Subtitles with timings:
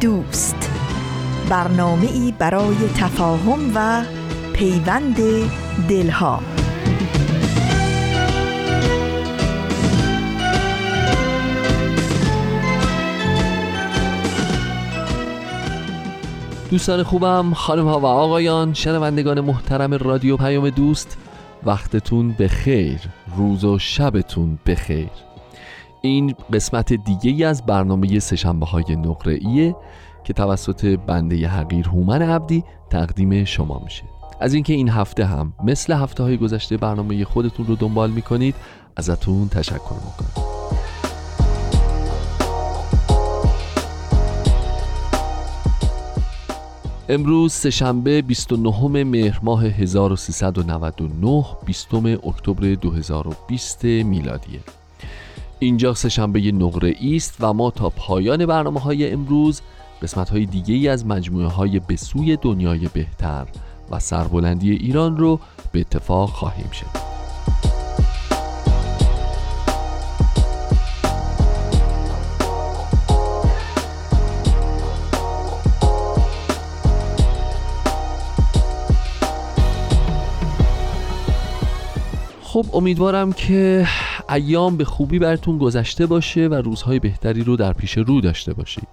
[0.00, 0.70] دوست.
[1.50, 4.04] برنامه ای برای تفاهم و
[4.52, 5.16] پیوند
[5.88, 6.40] دلها.
[16.70, 21.18] دوستان خوبم خانم ها و آقایان شنوندگان محترم رادیو پیام دوست
[21.64, 23.00] وقتتون به خیر
[23.36, 25.27] روز و شبتون بخیر.
[26.02, 29.76] این قسمت دیگه ای از برنامه سشنبه های نقره ایه
[30.24, 34.02] که توسط بنده حقیر هومن عبدی تقدیم شما میشه.
[34.40, 38.54] از اینکه این هفته هم مثل هفته های گذشته برنامه خودتون رو دنبال می‌کنید
[38.96, 40.44] ازتون تشکر می‌کنم.
[47.08, 54.60] امروز سهشنبه 29 مهر ماه 1399 20 اکتبر 2020 میلادیه.
[55.60, 59.60] اینجا سهشنبه نقره است و ما تا پایان برنامه های امروز
[60.02, 63.46] قسمت های دیگه ای از مجموعه های به سوی دنیای بهتر
[63.90, 65.40] و سربلندی ایران رو
[65.72, 67.08] به اتفاق خواهیم شد
[82.42, 83.86] خب امیدوارم که
[84.28, 88.88] ایام به خوبی براتون گذشته باشه و روزهای بهتری رو در پیش رو داشته باشید.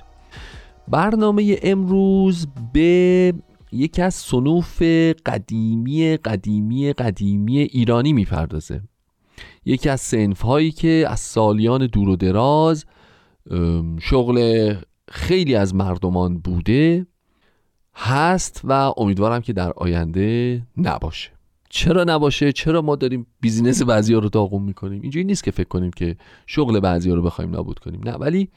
[0.88, 3.33] برنامه امروز به
[3.72, 4.81] یکی از صنوف
[5.25, 8.82] قدیمی قدیمی قدیمی ایرانی می‌پردازه.
[9.65, 12.86] یکی از سنف هایی که از سالیان دور و دراز
[14.02, 14.73] شغل
[15.11, 17.08] خیلی از مردمان بوده
[17.95, 21.35] هست و امیدوارم که در آینده نباشه.
[21.75, 25.67] چرا نباشه؟ چرا ما داریم بیزینس بعضی ها رو داغون می‌کنیم؟ اینجوری نیست که فکر
[25.67, 28.11] کنیم که شغل بعضی ها رو بخوایم نابود کنیم نه.
[28.11, 28.49] ولی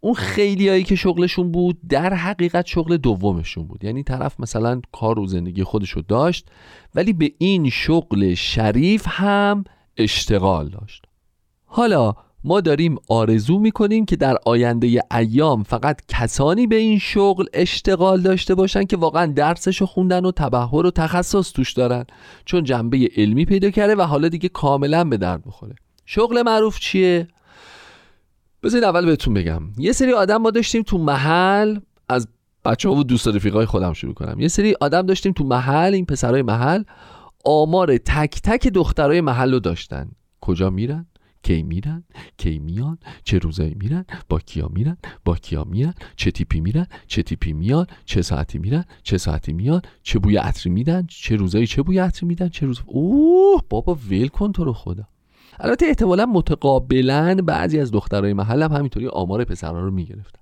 [0.00, 3.84] اون خیلیایی که شغلشون بود در حقیقت شغل دومشون بود.
[3.84, 6.48] یعنی طرف مثلا کار و زندگی خودشو داشت
[6.94, 9.64] ولی به این شغل شریف هم
[9.96, 11.04] اشتغال داشت.
[11.64, 12.14] حالا
[12.44, 18.54] ما داریم آرزو می‌کنیم که در آینده ایام فقط کسانی به این شغل اشتغال داشته
[18.54, 22.04] باشن که واقعا درسشو خوندن و تبهر و تخصص توش دارن.
[22.44, 25.74] چون جنبه علمی پیدا کرده و حالا دیگه کاملا به درد بخوره
[26.06, 27.28] شغل معروف چیه؟
[28.62, 29.62] بذارید اول بهتون بگم.
[29.78, 32.28] یه سری آدم ما داشتیم تو محل از
[32.64, 34.40] بچه ها و دوست رفیقای خودم شروع کنم.
[34.40, 36.82] یه سری آدم داشتیم تو محل این پسرای محل
[37.44, 40.10] آمار تک تک دخترای محل رو داشتن.
[40.40, 41.06] کجا میرن؟
[41.42, 42.04] کی میرن؟
[42.36, 47.22] کی میان؟ چه روزایی میرن؟ با کیا میرن؟ با کیا میرن چه تیپی میرن؟ چه
[47.22, 51.82] تیپی میان؟ چه ساعتی میرن؟ چه ساعتی میان؟ چه بوی عطری میدن؟ چه روزایی چه
[51.82, 55.04] بوی عطری میدن؟ چه روز اوه بابا ول کن تو رو خدا.
[55.60, 60.41] البته احتمالا متقابلا بعضی از دخترای محل هم همینطوری آمار پسرها رو می‌گرفتن.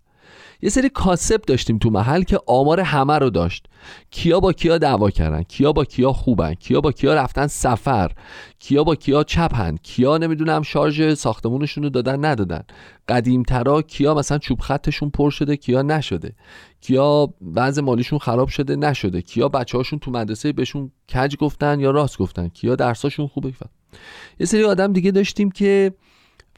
[0.63, 3.67] یه سری کاسب داشتیم تو محل که آمار همه رو داشت.
[4.11, 8.11] کیا با کیا دعوا کردن؟ کیا با کیا خوبن؟ کیا با کیا رفتن سفر؟
[8.59, 12.63] کیا با کیا چپن؟ کیا نمی‌دونم شارژ ساختمونشون رو دادن ندادن؟
[13.09, 16.33] قدیمترا کیا مثلا چوب خطشون پر شده کیا نشده؟
[16.81, 21.91] کیا بعض مالیشون خراب شده نشده؟ کیا بچه هاشون تو مدرسه بهشون کج گفتن یا
[21.91, 23.53] راست گفتن؟ کیا درساشون خوبه؟
[24.41, 25.93] یه سری آدم دیگه داشتیم که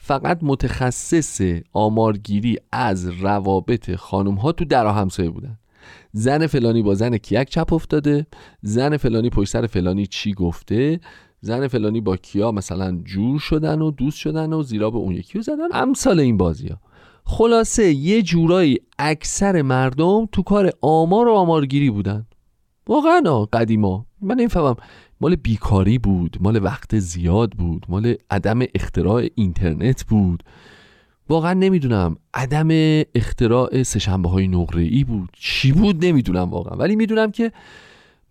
[0.05, 1.41] فقط متخصص
[1.73, 5.59] آمارگیری از روابط خانم ها تو در همسایه بودن.
[6.13, 8.27] زن فلانی با زن کیک چپ افتاده
[8.63, 11.01] زن فلانی پشت سر فلانی چی گفته
[11.41, 15.39] زن فلانی با کیا مثلا جور شدن و دوست شدن و زیرا به اون یکی
[15.39, 15.69] رو زدن.
[15.73, 16.81] امثال این بازی ها
[17.25, 22.27] خلاصه یه جورایی اکثر مردم تو کار آمار و آمارگیری بودن.
[22.87, 24.07] واقعا قدیما.
[24.21, 24.77] من نمی‌فهمم
[25.23, 30.43] مال بیکاری بود مال وقت زیاد بود مال عدم اختراع اینترنت بود.
[31.29, 32.69] واقعا نمی‌دونم عدم
[33.15, 35.29] اختراع سشنبه های نقره ای بود.
[35.33, 36.79] چی بود نمی‌دونم واقعا.
[36.79, 37.53] ولی می‌دونم که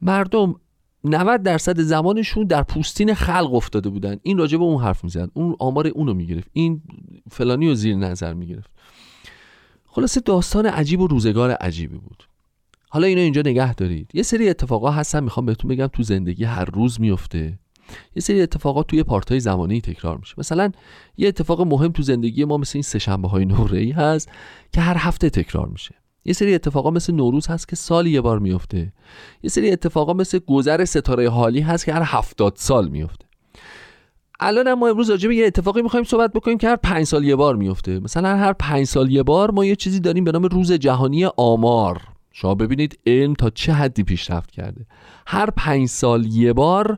[0.01, 0.55] مردم
[1.03, 4.17] 90 درصد زمانشون در پوستین خلق افتاده بودن.
[4.23, 5.29] این راجع به اون حرف می‌زد.
[5.33, 6.49] اون آمار اونو می‌گرفت.
[6.53, 6.81] این
[7.31, 8.71] فلانی رو زیر نظر می‌گرفت.
[9.85, 12.23] خلاصه داستان عجیب و روزگار عجیبی بود.
[12.93, 14.11] حالا اینو اینجا نگه دارید.
[14.13, 17.59] یه سری اتفاقا هستن می‌خوام بهتون بگم تو زندگی هر روز میفته.
[18.15, 20.35] یه سری اتفاقات توی پارتای زمانی تکرار میشه.
[20.37, 20.71] مثلا
[21.17, 24.29] یه اتفاق مهم تو زندگی ما مثل این سهشنبه های نوره‌ای هست
[24.73, 25.95] که هر هفته تکرار میشه.
[26.25, 28.93] یه سری اتفاقا مثل نوروز هست که سال یه بار میفته.
[29.43, 33.25] یه سری اتفاقا مثل گذر ستاره حالی هست که هر هفتاد سال میفته.
[34.39, 37.35] الان ما امروز راجع به یه اتفاقی می‌خوایم صحبت بکنیم که هر پنج سال یه
[37.35, 37.99] بار میفته.
[37.99, 42.01] مثلا هر پنج سال یه بار ما یه چیزی داریم به نام روز جهانی آمار.
[42.31, 44.85] شما ببینید علم تا چه حدی پیشرفت کرده.
[45.27, 46.97] هر پنج سال یه بار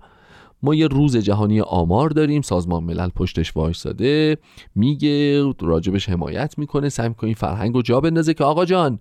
[0.63, 4.38] ما یه روز جهانی آمار داریم سازمان ملل پشتش وایساده
[4.75, 9.00] میگه راجبش حمایت می‌کنه سعی می‌کنه این فرهنگ رو جا بندازه که آقا جان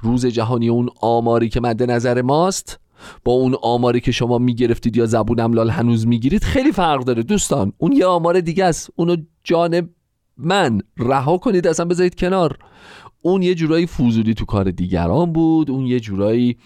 [0.00, 2.80] روز جهانی اون آماری که مد نظر ماست
[3.24, 7.22] با اون آماری که شما می‌گرفتید یا زبون املال هنوز می‌گیرید خیلی فرق داره.
[7.22, 8.90] دوستان اون یه آمار دیگه است.
[8.96, 9.88] اونو جان
[10.36, 12.58] من رها کنید اصلا بذارید کنار.
[13.22, 16.56] اون یه جورایی فوزولی تو کار دیگران بود اون یه جورایی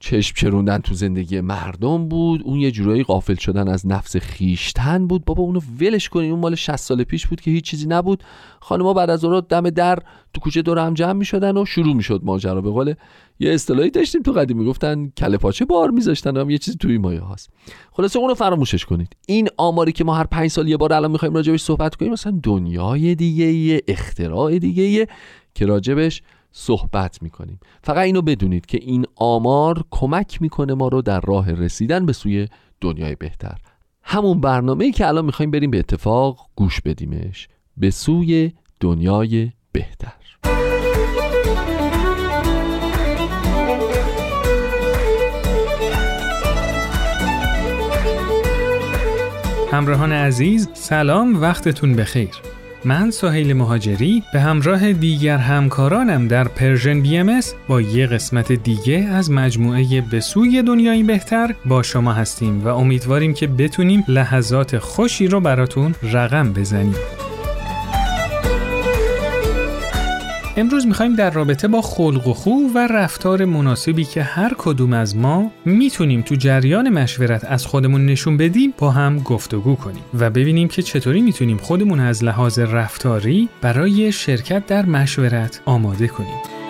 [0.00, 2.42] چشم چروندن تو زندگی مردم بود.
[2.44, 5.24] اون یه جورایی غافل شدن از نفس خیشتن بود.
[5.24, 6.30] بابا اونو ولش کنین.
[6.30, 8.24] اون مال 60 سال پیش بود که هیچ چیزی نبود.
[8.60, 9.98] خانم‌ها بعد از اون دم در
[10.34, 12.60] تو کوچه دور هم جمع می‌شدن و شروع می‌شد ماجرا.
[12.60, 12.94] به قول
[13.40, 17.20] یه اصطلاحی داشتیم تو قدیم می‌گفتن کله پاچه بار میذاشتن هم یه چیزی توی مایه
[17.20, 17.50] هاست.
[17.92, 19.16] خلاصه اونو فراموشش کنید.
[19.26, 22.40] این آماری که ما هر پنج سال یه بار الان می‌خوایم راجبش صحبت کنیم مثلا
[22.42, 25.06] دنیای دیگه اختراع دیگه
[25.54, 26.22] که راجبش
[26.58, 27.60] صحبت می‌کنیم.
[27.82, 32.48] فقط اینو بدونید که این آمار کمک می‌کنه ما رو در راه رسیدن به سوی
[32.80, 33.58] دنیای بهتر.
[34.02, 37.48] همون برنامه ای که الان می‌خوایم بریم به اتفاق گوش بدیمش.
[37.76, 40.12] به سوی دنیای بهتر.
[49.72, 52.55] همراهان عزیز سلام وقتتون بخیر.
[52.84, 59.30] من سهیل مهاجری به همراه دیگر همکارانم در Persian BMS با یه قسمت دیگه از
[59.30, 65.40] مجموعه به سوی دنیایی بهتر با شما هستیم و امیدواریم که بتونیم لحظات خوشی رو
[65.40, 66.94] براتون رقم بزنیم.
[70.58, 75.16] امروز می‌خوایم در رابطه با خلق و خو و رفتار مناسبی که هر کدوم از
[75.16, 80.68] ما می‌تونیم تو جریان مشورت از خودمون نشون بدیم با هم گفتگو کنیم و ببینیم
[80.68, 86.65] که چطوری می‌تونیم خودمون از لحاظ رفتاری برای شرکت در مشورت آماده کنیم.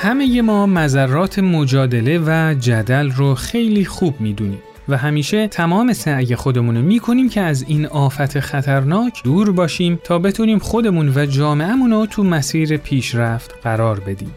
[0.00, 4.58] همه ما مذرات مجادله و جدل رو خیلی خوب می‌دونیم
[4.88, 10.18] و همیشه تمام سعی خودمون رو می‌کنیم که از این آفت خطرناک دور باشیم تا
[10.18, 14.34] بتونیم خودمون و جامعهمون رو تو مسیر پیشرفت قرار بدیم.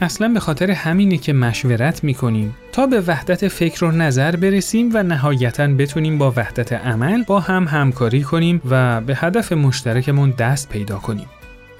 [0.00, 5.02] اصلا به خاطر همینه که مشورت می‌کنیم تا به وحدت فکر و نظر برسیم و
[5.02, 10.98] نهایتا بتونیم با وحدت عمل با هم همکاری کنیم و به هدف مشترکمون دست پیدا
[10.98, 11.26] کنیم.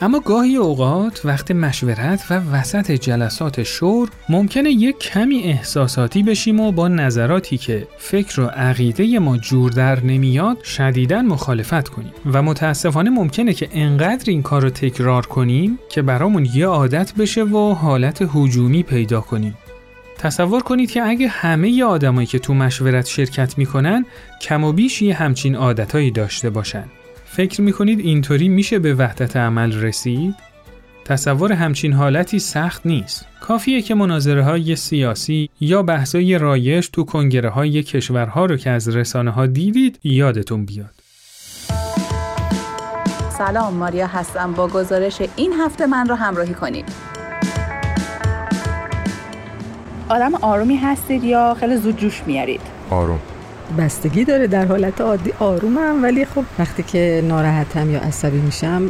[0.00, 6.73] اما گاهی اوقات وقت مشورت و وسط جلسات شور ممکنه یک کمی احساساتی بشیم و
[6.73, 12.12] با نظراتی که فکر و عقیده ما جور در نمیاد شدیدا مخالفت کنیم.
[12.32, 17.44] و متاسفانه ممکنه که انقدر این کار رو تکرار کنیم که برامون یه عادت بشه
[17.44, 19.58] و حالت هجومی پیدا کنیم.
[20.19, 24.06] تصور کنید که اگه همه آدمایی که تو مشورت شرکت می‌کنن
[24.40, 26.85] کم و بیش یه همچین عادتهایی داشته باشن.
[27.35, 30.35] فکر می‌کنید اینطوری میشه به وحدت عمل رسید؟
[31.05, 33.27] تصور همچین حالتی سخت نیست.
[33.41, 38.97] کافیه که مناظره های سیاسی یا بحثای رایش تو کنگره های کشورها رو که از
[38.97, 40.95] رسانه ها دیدید یادتون بیاد.
[43.38, 46.85] سلام ماریا هستم با گزارش این هفته من رو همراهی کنید.
[50.09, 52.61] آدم آرومی هستید یا خیلی زود جوش میارید؟
[52.91, 53.21] آروم
[53.78, 58.83] بستگی داره در حالت عادی آرومم ولی خب وقتی که ناراحتم یا عصبی میشم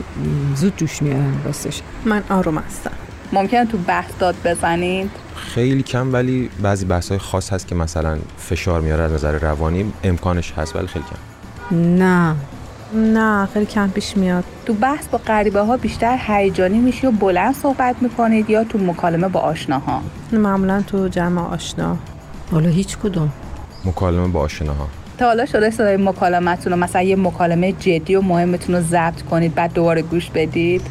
[0.54, 1.82] زود جوش میارم راستش.
[2.04, 2.90] من آروم هستم.
[3.32, 8.18] ممکنه تو بحث داد بزنید؟ خیلی کم ولی بعضی بحث های خاص هست که مثلا
[8.38, 11.76] فشار میاره از نظر روانی امکانش هست ولی خیلی کم.
[11.76, 12.34] نه.
[12.94, 14.44] نه خیلی کم پیش میاد.
[14.66, 19.28] تو بحث با غریبه ها بیشتر هیجانی میشی و بلند صحبت می‌کنید یا تو مکالمه
[19.28, 20.02] با آشناها؟
[20.32, 21.96] معمولا تو جمع آشنا.
[22.52, 23.32] حالا هیچ کدوم.
[23.86, 24.88] مکالمه با آشناها
[25.18, 29.54] تا حالا شده صدای مکالمتون رو مثلا یه مکالمه جدی و مهمتون رو ضبط کنید
[29.54, 30.82] بعد دوباره گوش بدید؟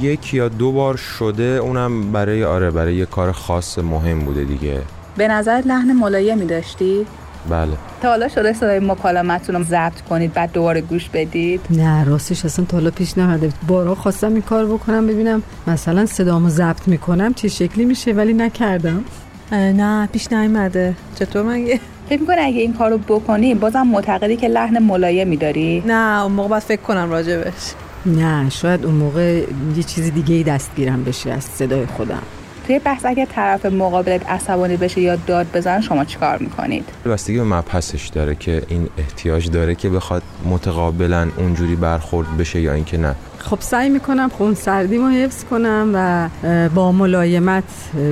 [0.00, 4.78] یک یا دو بار شده اونم برای آره برای یه کار خاص مهم بوده دیگه.
[5.16, 7.06] به نظر لحن ملایمی داشتی؟
[7.50, 7.72] بله.
[8.02, 12.64] تا حالا شده صدای مکالمتون رو ضبط کنید بعد دوباره گوش بدید؟ نه راستش اصلا
[12.64, 17.48] تا حالا پیش نمده بارها خواستم این کار بکنم ببینم مثلا صدامو ضبط می‌کنم چه
[17.48, 19.04] شکلی میشه ولی نکردم.
[19.52, 20.94] نه پیش نیومده.
[21.14, 26.22] چطور مگه؟ فکر می‌کنی اگه این کارو بکنی بازم معتقدی که لحن ملایمی داری نه
[26.22, 27.72] اون موقع باید فکر کنم راجبش.
[28.06, 29.44] نه شاید اون موقع
[29.76, 32.22] یه چیز دیگه ای دستگیرم بشه از صدای خودم.
[32.66, 37.44] توی بحث اگه طرف مقابلت عصبانی بشه یا داد بزن شما چیکار می‌کنید؟ بستگی به
[37.44, 43.14] مبحثش داره که این احتیاج داره که بخواد متقابلا اونجوری برخورد بشه یا اینکه نه.
[43.38, 46.28] خب سعی می‌کنم خون سردیمو حفظ کنم و
[46.68, 47.64] با ملایمت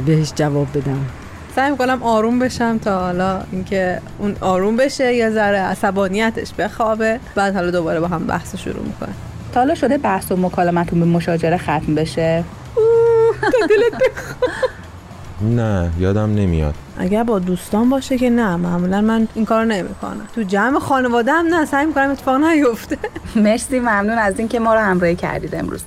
[0.06, 1.00] بهش جواب بدم.
[1.56, 7.20] سعی می‌کنم آروم بشم تا حالا اینکه اون آروم بشه یا ذره عصبانیتش بخوابه.
[7.34, 9.08] بعد حالا دوباره با هم بحث رو شروع می‌کنه
[9.52, 12.44] تا حالا شده بحث و مکالمتون به مشاجره ختم بشه؟
[15.42, 16.74] نه یادم نمیاد.
[16.98, 20.28] اگر با دوستان باشه که نه معمولا من این کارو نمی‌کنم.
[20.34, 22.98] تو جمع خانواده هم نه سعی می‌کنم اتفاق نیفته.
[23.36, 25.82] مرسی ممنون از اینکه ما رو همراهی کردید امروز.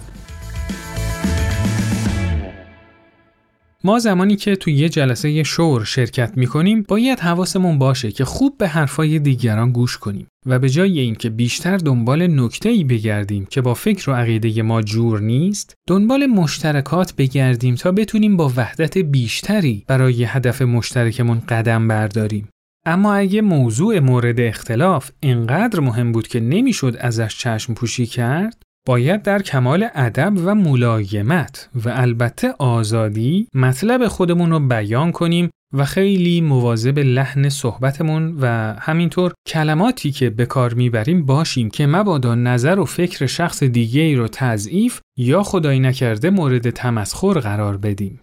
[3.84, 8.68] ما زمانی که توی یه جلسه شور شرکت می‌کنیم باید حواسمون باشه که خوب به
[8.68, 13.74] حرفای دیگران گوش کنیم و به جای اینکه بیشتر دنبال نکته ای بگردیم که با
[13.74, 20.24] فکر و عقیده ما جور نیست دنبال مشترکات بگردیم تا بتونیم با وحدت بیشتری برای
[20.24, 22.50] هدف مشترکمون قدم برداریم.
[22.86, 29.22] اما اگه موضوع مورد اختلاف انقدر مهم بود که نمی‌شد ازش چشم پوشی کرد باید
[29.22, 36.42] در کمال ادب و ملایمت و البته آزادی مطلب خودمون رو بیان کنیم و خیلی
[36.42, 42.86] مواظب لحن صحبتمون و همینطور کلماتی که به کار می‌بریم باشیم که مبادا نظر و
[42.86, 48.20] فکر شخص دیگه ای رو تضعیف یا خدایی نکرده مورد تمسخر قرار بدیم.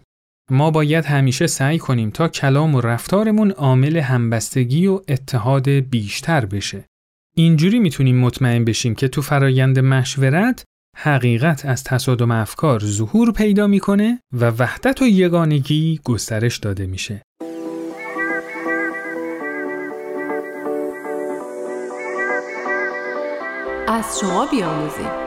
[0.51, 6.85] ما باید همیشه سعی کنیم تا کلام و رفتارمون عامل همبستگی و اتحاد بیشتر بشه.
[7.39, 10.63] اینجوری می‌تونیم مطمئن بشیم که تو فرایند مشورت
[10.97, 17.21] حقیقت از تصادم افکار ظهور پیدا می‌کنه و وحدت و یگانگی گسترش داده میشه.
[23.87, 25.26] از شما بیاموزیم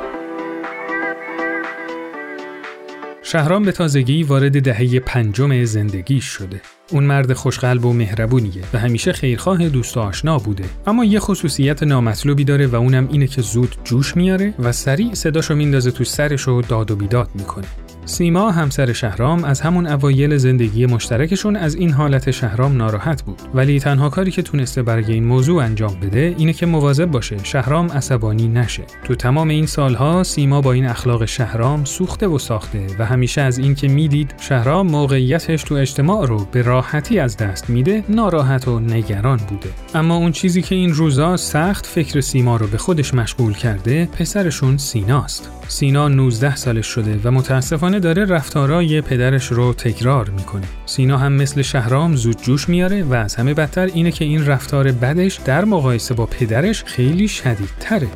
[3.22, 6.60] شهرام به تازگی وارد دهه پنجم زندگیش شده.
[6.90, 10.64] اون مرد خوشقلب و مهربونیه و همیشه خیرخواه دوست و آشنا بوده.
[10.86, 15.54] اما یه خصوصیت نامطلوبی داره و اونم اینه که زود جوش میاره و سریع صداشو
[15.54, 17.66] میندازه تو سرش و داد و بیداد می‌کنه.
[18.04, 23.40] سیما همسر شهرام از همون اوایل زندگی مشترکشون از این حالت شهرام ناراحت بود.
[23.54, 27.90] ولی تنها کاری که تونسته برای این موضوع انجام بده اینه که مواظب باشه شهرام
[27.90, 28.82] عصبانی نشه.
[29.04, 33.58] تو تمام این سالها سیما با این اخلاق شهرام سوخته و ساخته و همیشه از
[33.58, 39.36] اینکه می‌دید شهرام موقعیتش تو اجتماع رو به راحتی از دست میده ناراحت و نگران
[39.36, 39.70] بوده.
[39.94, 44.76] اما اون چیزی که این روزا سخت فکر سیما رو به خودش مشغول کرده پسرشون
[44.76, 45.59] سیناست.
[45.70, 50.66] سینا 19 سالش شده و متاسفانه داره رفتارای پدرش رو تکرار می‌کنه.
[50.86, 54.92] سینا هم مثل شهرام زود جوش میاره و از همه بدتر اینه که این رفتار
[54.92, 58.08] بدش در مقایسه با پدرش خیلی شدیدتره.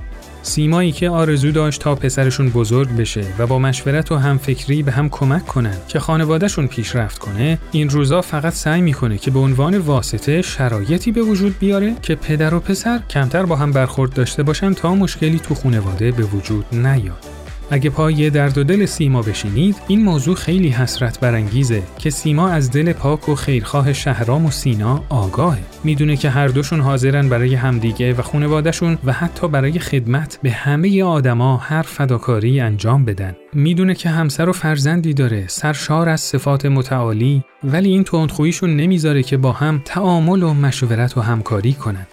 [0.43, 5.09] سیمایی که آرزو داشت تا پسرشون بزرگ بشه و با مشورت و همفکری به هم
[5.09, 10.43] کمک کنن که خانوادهشون پیشرفت کنه این روزا فقط سعی می‌کنه که به عنوان واسطه
[10.43, 14.95] شرایطی به وجود بیاره که پدر و پسر کمتر با هم برخورد داشته باشن تا
[14.95, 17.34] مشکلی تو خانواده به وجود نیاد
[17.71, 22.71] اگه پای درد و دل سیما بشینید این موضوع خیلی حسرت برانگیزه که سیما از
[22.71, 25.59] دل پاک و خیرخواه شهرام و سینا آگاهه.
[25.85, 31.02] می‌دونه که هر دوشون حاضرن برای همدیگه و خانوادهشون و حتی برای خدمت به همه
[31.02, 33.37] آدما هر فداکاری انجام بدن.
[33.52, 39.37] می‌دونه که همسر و فرزندی داره سرشار از صفات متعالی ولی این تندخوییشون نمی‌ذاره که
[39.37, 42.06] با هم تعامل و مشورت و همکاری کنن.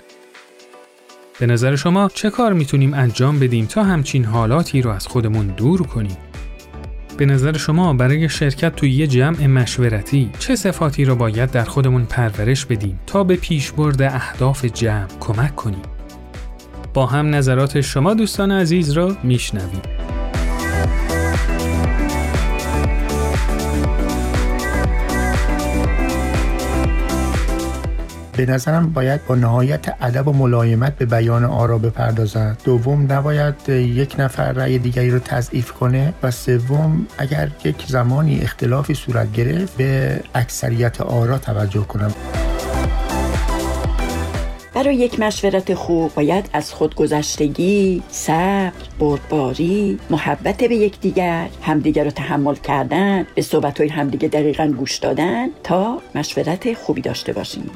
[1.41, 5.83] به نظر شما چه کار می‌تونیم انجام بدیم تا همچین حالاتی رو از خودمون دور
[5.83, 6.17] کنیم؟
[7.17, 12.05] به نظر شما برای شرکت توی یه جمع مشورتی چه صفاتی رو باید در خودمون
[12.05, 15.81] پرورش بدیم تا به پیشبرد اهداف جمع کمک کنیم؟
[16.93, 20.00] با هم نظرات شما دوستان عزیز را میشنویم.
[28.37, 34.15] به نظرم باید با نهایت ادب و ملایمت به بیان آرا بپردازد دوم نباید یک
[34.19, 40.19] نفر رأی دیگری رو تضعیف کنه و سوم اگر یک زمانی اختلافی صورت گرفت به
[40.35, 42.11] اکثریت آرا توجه کنم
[44.73, 52.55] برای یک مشورت خوب باید از خودگذشتگی، صبر، بردباری، محبت به یکدیگر، همدیگر رو تحمل
[52.55, 57.71] کردن، به صحبتهای همدیگه دقیقا گوش دادن تا مشورت خوبی داشته باشیم.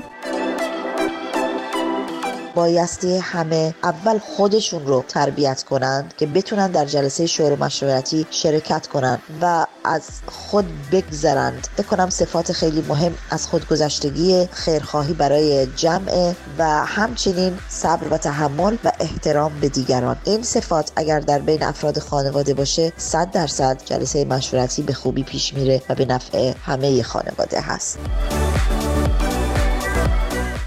[2.55, 9.19] بایستی همه اول خودشون رو تربیت کنند که بتونن در جلسه شور مشورتی شرکت کنند
[9.41, 11.67] و از خود بگذرند.
[11.77, 18.91] بکنم صفات خیلی مهم از خودگذشتگی خیرخواهی برای جمع و همچنین صبر و تحمل و
[18.99, 20.17] احترام به دیگران.
[20.23, 25.53] این صفات اگر در بین افراد خانواده باشه صد درصد جلسه مشورتی به خوبی پیش
[25.53, 27.99] میره و به نفع همه خانواده هست.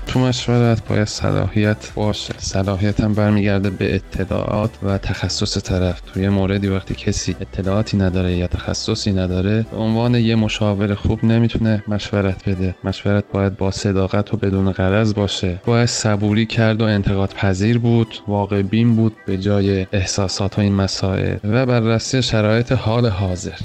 [0.08, 2.34] تو مشورت باید صلاحیت باشه.
[2.38, 6.00] صلاحیت هم برمیگرده به اطلاعات و تخصص طرف.
[6.00, 11.84] توی موردی وقتی کسی اطلاعاتی نداره یا تخصصی نداره به عنوان یه مشاور خوب نمی‌تونه
[11.88, 12.74] مشورت بده.
[12.84, 15.60] مشورت باید با صداقت و بدون غرض باشه.
[15.66, 20.74] باید صبوری کرد و انتقاد پذیر بود واقع بین بود به جای احساسات و این
[20.74, 21.36] مسائل.
[21.44, 23.58] و بررسی شرایط حال حاضر.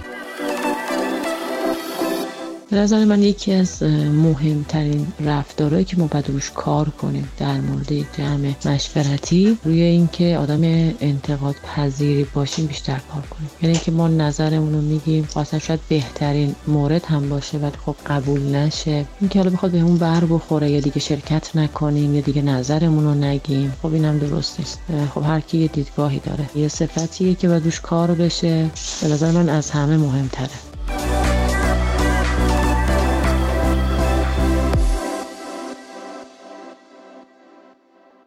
[2.73, 7.93] به نظر من یکی از مهمترین رفتارهایی که ما باید روش کار کنیم در مورد
[8.17, 10.61] جمع مشورتی روی اینکه آدم
[11.01, 13.49] انتقاد پذیری باشیم بیشتر کار کنیم.
[13.61, 18.41] یعنی اینکه ما نظرمون رو میگیم خواستن شاید بهترین مورد هم باشه ولی خب قبول
[18.41, 19.05] نشه.
[19.19, 23.73] اینکه حالا بخواد بهمون بر بخوره یا دیگه شرکت نکنیم یا دیگه نظرمون رو نگیم
[23.81, 24.79] خب اینم درست نیست.
[25.13, 26.49] خب هر کی یه دیدگاهی داره.
[26.55, 28.69] یه صفتیه که باید روش کار بشه.
[29.01, 30.72] به نظر من از همه مهمتره.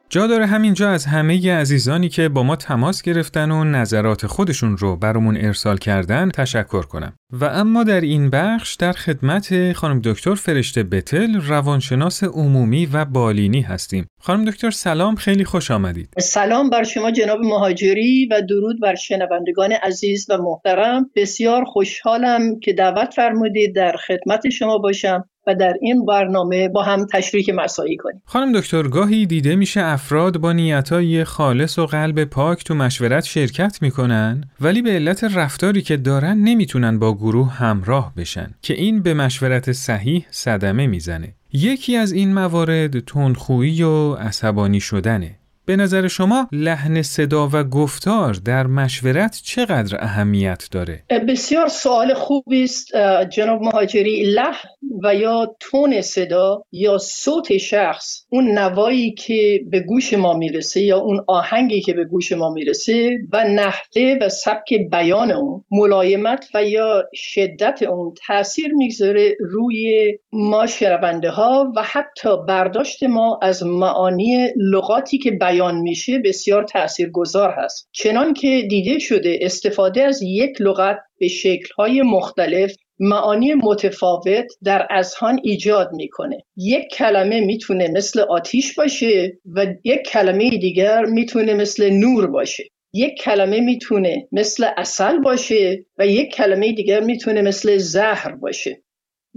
[0.08, 4.96] جا داره همینجا از همه عزیزانی که با ما تماس گرفتن و نظرات خودشون رو
[4.96, 7.12] برامون ارسال کردن تشکر کنم.
[7.32, 13.60] و اما در این بخش در خدمت خانم دکتر فرشته بتل روانشناس عمومی و بالینی
[13.60, 14.06] هستیم.
[14.20, 16.08] خانم دکتر سلام خیلی خوش آمدید.
[16.18, 21.10] سلام بر شما جناب مهاجری و درود بر شنوندگان عزیز و محترم.
[21.16, 27.06] بسیار خوشحالم که دعوت فرمودید در خدمت شما باشم و در این برنامه با هم
[27.06, 28.22] تشریک مسایی کنیم.
[28.24, 33.78] خانم دکتر گاهی دیده میشه افراد با نیتای خالص و قلب پاک تو مشورت شرکت
[33.82, 39.14] می‌کنن ولی به علت رفتاری که دارن نمی‌تونن با گروه همراه بشن که این به
[39.14, 41.34] مشورت صحیح صدمه می‌زنه.
[41.52, 45.38] یکی از این موارد تندخویی و عصبانی شدنه.
[45.66, 52.64] به نظر شما لحن صدا و گفتار در مشورت چقدر اهمیت داره؟ بسیار سوال خوبی
[52.64, 52.96] است
[53.30, 54.68] جناب مهاجری لحن
[55.02, 60.98] و یا تون صدا یا صوت شخص اون نوایی که به گوش ما می‌رسه یا
[60.98, 66.64] اون آهنگی که به گوش ما می‌رسه و نحوه و سبک بیان اون ملایمت و
[66.64, 74.48] یا شدت اون تاثیر می‌گذاره روی ما شنونده ها و حتی برداشت ما از معانی
[74.56, 77.88] لغاتی که بیان بیان میشه بسیار تاثیرگذار هست.
[77.92, 85.40] چنان که دیده شده استفاده از یک لغت به شکلهای مختلف معانی متفاوت در اذهان
[85.42, 86.38] ایجاد می‌کنه.
[86.56, 92.64] یک کلمه می‌تونه مثل آتیش باشه و یک کلمه دیگر می‌تونه مثل نور باشه.
[92.92, 98.82] یک کلمه می‌تونه مثل اصل باشه و یک کلمه دیگر می‌تونه مثل زهر باشه.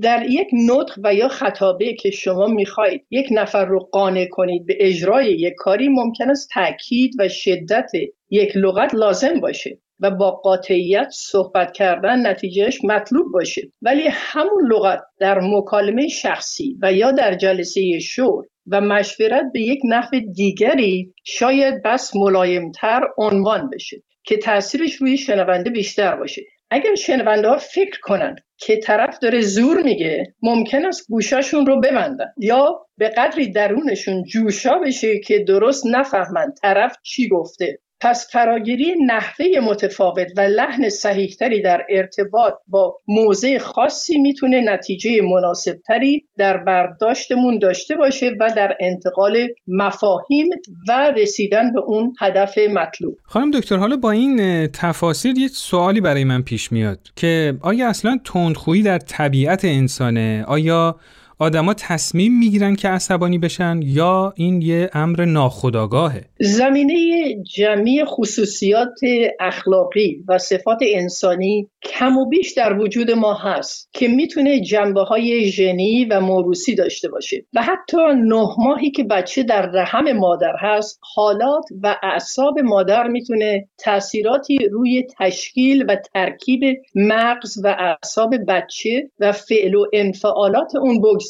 [0.01, 4.77] در یک نطق و یا خطابه که شما می‌خواهید یک نفر رو قانع کنید به
[4.79, 7.91] اجرای یک کاری ممکن است تاکید و شدت
[8.29, 13.61] یک لغت لازم باشه و با قاطعیت صحبت کردن نتیجهش مطلوب باشه.
[13.81, 19.79] ولی همون لغت در مکالمه شخصی و یا در جلسه شور و مشورت به یک
[19.89, 26.41] نحو دیگری شاید بس ملایمتر عنوان بشه که تاثیرش روی شنونده بیشتر باشه.
[26.71, 32.33] اگر شنونده ها فکر کنند که طرف داره زور میگه ممکن است گوشاشون رو ببندن.
[32.37, 37.79] یا به قدری درونشون جوشا بشه که درست نفهمند طرف چی گفته.
[38.01, 46.25] پس فراگیری نحوه متفاوت و لحن صحیحتری در ارتباط با موضع خاصی می‌تونه نتیجه مناسبتری
[46.37, 50.49] در برداشتمون داشته باشه و در انتقال مفاهیم
[50.87, 53.17] و رسیدن به اون هدف مطلوب.
[53.23, 58.19] خانم دکتر حالا با این تفاصیل یه سوالی برای من پیش میاد که آیا اصلا
[58.25, 60.95] تندخویی در طبیعت انسانه؟ آیا
[61.41, 66.25] آدما تصمیم می‌گیرن که عصبانی بشن یا این یه امر ناخودآگاهه.
[66.39, 68.99] زمینه جمعی خصوصیات
[69.39, 75.51] اخلاقی و صفات انسانی کم و بیش در وجود ما هست که می‌تونه جنبه های
[75.51, 77.45] ژنی و موروسی داشته باشه.
[77.53, 83.67] و حتی نه ماهی که بچه در رحم مادر هست حالات و اعصاب مادر می‌تونه
[83.77, 86.61] تاثیراتی روی تشکیل و ترکیب
[86.95, 91.28] مغز و اعصاب بچه و فعل و انفعالات اون بگذاره.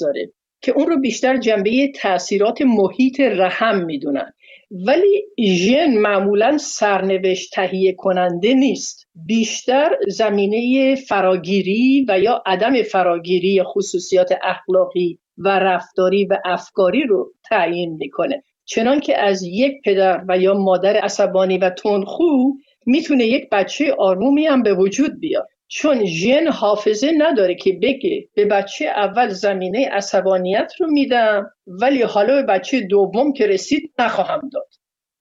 [0.62, 4.34] که اون رو بیشتر جنبه تاثیرات محیط رحم می‌دونن.
[4.72, 9.08] ولی ژن معمولا سرنوشت تهیه کننده نیست.
[9.26, 17.94] بیشتر زمینه فراگیری و یا عدم فراگیری خصوصیات اخلاقی و رفتاری و افکاری رو تعیین
[17.94, 18.44] می‌کنه.
[18.66, 22.54] چنان که از یک پدر و یا مادر عصبانی و تندخو
[22.86, 25.48] می‌تونه یک بچه آرومی هم به وجود بیاد.
[25.72, 32.36] چون ژن حافظه نداره که بگه به بچه اول زمینه عصبانیت رو میدم ولی حالا
[32.36, 34.68] به بچه دوم که رسید نخواهم داد.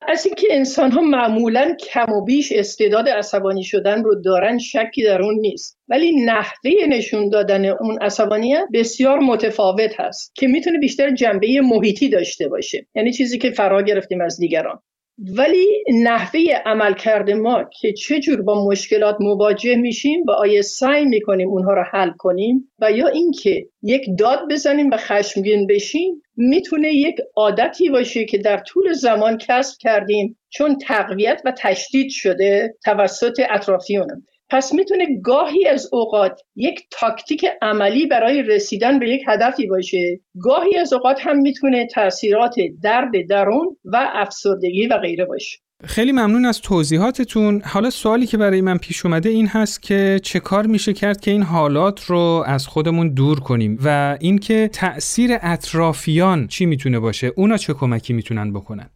[0.02, 5.22] از اینکه انسان ها معمولا کم و بیش استعداد عصبانی شدن رو دارن شکی در
[5.22, 5.78] اون نیست.
[5.88, 12.48] ولی نحوه نشون دادن اون عصبانیت بسیار متفاوت هست که می‌تونه بیشتر جنبه محیطی داشته
[12.48, 12.86] باشه.
[12.94, 14.80] یعنی چیزی که فرا گرفتیم از دیگران.
[15.18, 21.74] ولی نحوه عملکرد ما که چجور با مشکلات مواجه میشیم و آیا سعی می‌کنیم اونها
[21.74, 27.90] رو حل کنیم و یا اینکه یک داد بزنیم و خشمگین بشیم می‌تونه یک عادتی
[27.90, 34.72] باشه که در طول زمان کسب کردیم چون تقویت و تشدید شده توسط اطرافیونم پس
[34.72, 40.20] می‌تونه گاهی از اوقات یک تاکتیک عملی برای رسیدن به یک هدفی باشه.
[40.42, 45.58] گاهی از اوقات هم می‌تونه تاثیرات درد درون و افسردگی و غیره باشه.
[45.84, 47.62] خیلی ممنون از توضیحاتتون.
[47.64, 51.30] حالا سوالی که برای من پیش اومده این هست که چه کار میشه کرد که
[51.30, 57.56] این حالات رو از خودمون دور کنیم و اینکه تأثیر اطرافیان چی می‌تونه باشه؟ اونا
[57.56, 58.90] چه کمکی می‌تونن بکنن؟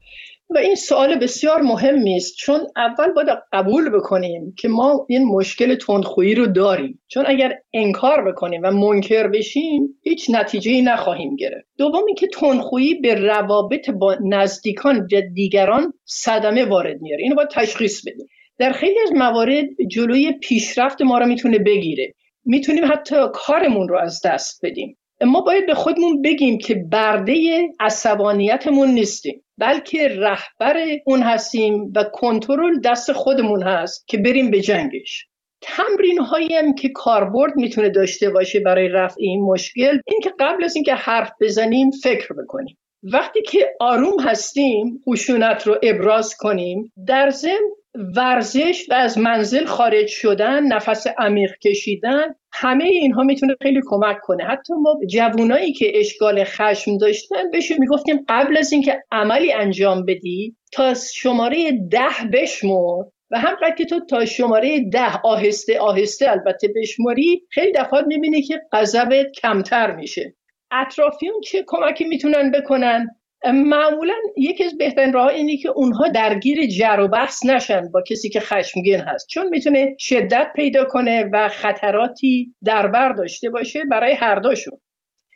[0.54, 2.36] و این سوال بسیار مهمی است.
[2.36, 7.02] چون اول باید قبول بکنیم که ما این مشکل تندخویی رو داریم.
[7.08, 11.66] چون اگر انکار بکنیم و منکر بشیم هیچ نتیجه نخواهیم گرفت.
[11.78, 17.22] دوم اینکه تندخویی به روابط با نزدیکان و دیگران صدمه وارد میاره.
[17.22, 18.26] اینو باید تشخیص بدیم.
[18.58, 22.14] در خیلی از موارد جلوی پیشرفت ما رو می‌تونه بگیره.
[22.44, 24.98] می‌تونیم حتی کارمون رو از دست بدیم.
[25.26, 27.34] ما باید به خودمون بگیم که برده
[27.80, 29.42] عصبانیتمون نیستیم.
[29.62, 35.26] بلکه رهبر اون هستیم و کنترل دست خودمون هست که بریم به جنگش.
[35.60, 40.64] تمرین هایی هم که کاربرد می‌تونه داشته باشه برای رفع این مشکل این که قبل
[40.64, 42.78] از اینکه حرف بزنیم فکر بکنیم.
[43.02, 50.06] وقتی که آروم هستیم خشونت رو ابراز کنیم در ضمن ورزش و از منزل خارج
[50.06, 54.44] شدن نفس عمیق کشیدن همه اینها می‌تونه خیلی کمک کنه.
[54.44, 60.56] حتی ما جوانایی که اشکال خشم داشتن بهشون می‌گفتیم قبل از اینکه عملی انجام بدی
[60.72, 63.04] تا شماره ده بشمر.
[63.30, 68.60] و همقدر که تو تا شماره ده آهسته آهسته البته بشماری خیلی دفعات می‌بینی که
[68.72, 70.34] غضبت کمتر میشه.
[70.70, 77.00] اطرافیون چه کمکی می‌تونن بکنن؟ معمولا یکی از بهترین راه اینه که اونها درگیر جر
[77.00, 79.28] و بحث نشن با کسی که خشمگین هست.
[79.28, 84.78] چون می‌تونه شدت پیدا کنه و خطراتی در بر داشته باشه برای هر دوشون.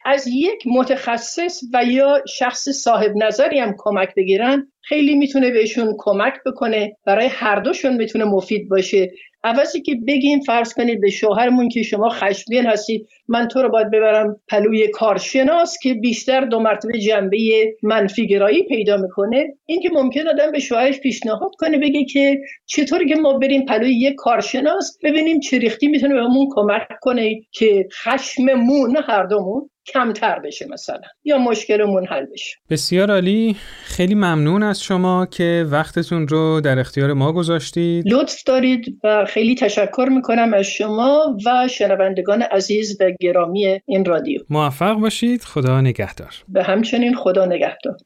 [0.04, 6.34] از یک متخصص و یا شخص صاحب نظری هم کمک بگیرن خیلی می‌تونه بهشون کمک
[6.46, 9.12] بکنه برای هر دوشون می‌تونه مفید باشه
[9.46, 13.90] عوضی که بگیم فرض کنید به شوهرمون که شما خشمگین هستید من تو رو باید
[13.90, 17.38] ببرم پلوی کارشناس که بیشتر دو مرتبه جنبه
[17.82, 19.54] منفی گرایی پیدا می‌کنه.
[19.66, 23.94] این که ممکن آدم به شوهرش پیشنهاد کنه بگه که چطوری که ما بریم پلوی
[23.94, 30.66] یک کارشناس ببینیم چه ریختی می‌تونه بهمون کمک کنه که خشممون هر دومون کمتر بشه
[30.70, 31.00] مثلا.
[31.24, 32.56] یا مشکلمون حل بشه.
[32.70, 33.56] بسیار عالی.
[33.84, 38.12] خیلی ممنون از شما که وقتتون رو در اختیار ما گذاشتید.
[38.12, 44.40] لطف دارید و خیلی تشکر می‌کنم از شما و شنوندگان عزیز و گرامی این رادیو.
[44.50, 45.42] موفق باشید.
[45.42, 46.34] خدا نگهدار.
[46.48, 47.96] به همچنین خدا نگهدار.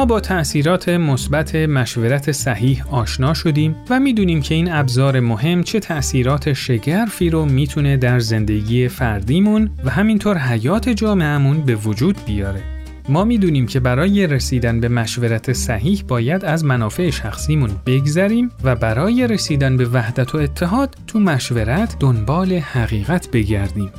[0.00, 5.80] ما با تأثیرات مثبت مشورت صحیح آشنا شدیم و می‌دونیم که این ابزار مهم چه
[5.80, 12.62] تأثیرات شگرفی رو می‌تونه در زندگی فردیمون و همینطور حیات جامعهمون به وجود بیاره.
[13.08, 19.26] ما می‌دونیم که برای رسیدن به مشورت صحیح باید از منافع شخصیمون بگذریم و برای
[19.26, 23.90] رسیدن به وحدت و اتحاد تو مشورت دنبال حقیقت بگردیم.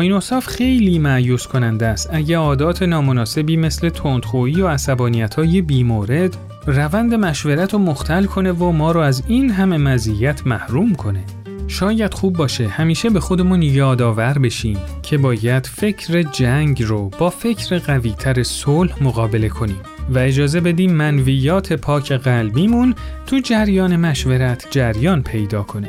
[0.00, 6.36] این اصاف خیلی معیوس کننده است اگه عادات نامناسبی مثل تندخویی و عصبانیت های بیمورد
[6.66, 11.24] روند مشورت رو مختل کنه و ما رو از این همه مزیت محروم کنه.
[11.68, 17.78] شاید خوب باشه همیشه به خودمون یادآور بشیم که باید فکر جنگ رو با فکر
[17.78, 19.80] قویتر صلح مقابله کنیم
[20.10, 22.94] و اجازه بدیم منویات پاک قلبیمون
[23.26, 25.88] تو جریان مشورت جریان پیدا کنه.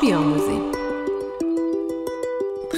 [0.00, 0.62] بیاموزیم.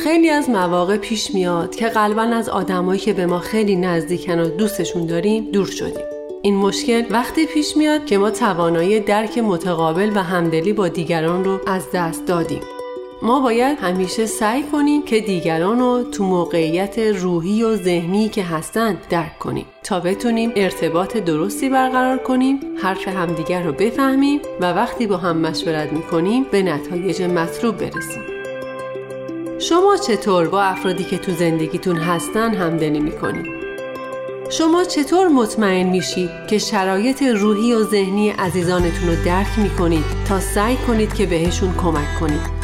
[0.04, 4.48] خیلی از مواقع پیش میاد که قلبا از آدمایی که به ما خیلی نزدیکن و
[4.48, 6.04] دوستشون داریم دور شدیم.
[6.42, 11.61] این مشکل وقتی پیش میاد که ما توانایی درک متقابل و همدلی با دیگران رو
[11.66, 12.77] از دست دادیم.
[13.22, 18.98] ما باید همیشه سعی کنیم که دیگران رو تو موقعیت روحی و ذهنی که هستند
[19.11, 25.16] درک کنیم تا بتونیم ارتباط درستی برقرار کنیم حرف همدیگر رو بفهمیم و وقتی با
[25.16, 28.22] هم مشورت می‌کنیم به نتایج مطلوب برسیم
[29.59, 33.59] شما چطور با افرادی که تو زندگیتون هستن همدلی می‌کنید؟
[34.50, 40.76] شما چطور مطمئن میشید که شرایط روحی و ذهنی عزیزانتون رو درک می‌کنید تا سعی
[40.76, 42.58] کنید که بهشون کمک کنید؟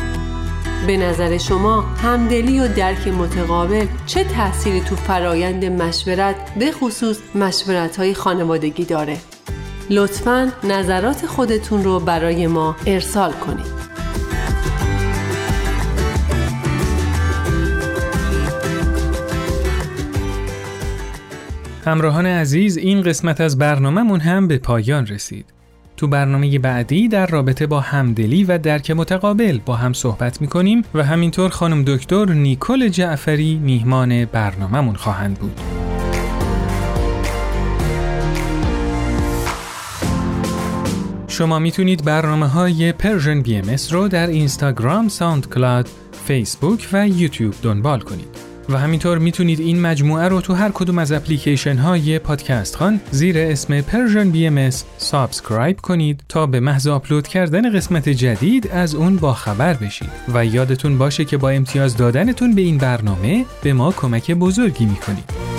[0.86, 7.96] به نظر شما همدلی و درک متقابل چه تأثیری تو فرایند مشورت به خصوص مشورت
[7.96, 9.16] های خانوادگی داره؟
[9.90, 13.84] لطفا نظرات خودتون رو برای ما ارسال کنید.
[21.86, 25.46] همراهان عزیز این قسمت از برنامهمون هم به پایان رسید.
[25.96, 31.04] تو برنامه بعدی در رابطه با همدلی و درک متقابل با هم صحبت می‌کنیم و
[31.04, 35.60] همینطور خانم دکتر نیکل جعفری میهمان برنامهمون خواهند بود.
[41.28, 45.88] شما می‌تونید برنامه های Persian BMS رو در اینستاگرام، SoundCloud،
[46.26, 48.53] فیسبوک و یوتیوب دنبال کنید.
[48.68, 53.38] و همینطور می‌تونید این مجموعه رو تو هر کدوم از اپلیکیشن های پادکست خوان زیر
[53.38, 53.80] اسم
[54.30, 60.10] BMS subscribe کنید تا به محض آپلود کردن قسمت جدید از اون با خبر بشید
[60.34, 65.53] و یادتون باشه که با امتیاز دادنتون به این برنامه به ما کمک بزرگی می‌کنید.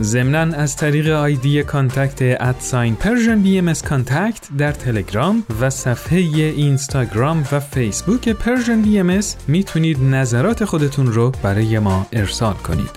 [0.00, 7.44] ضمنا از طریق ID contact at sign Persian BMS contact در تلگرام و صفحه اینستاگرام
[7.52, 12.90] و فیسبوک Persian BMS می‌تونید نظرات خودتون رو برای ما ارسال کنید.